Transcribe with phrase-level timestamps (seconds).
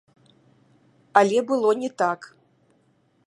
[1.21, 2.19] Але было не так.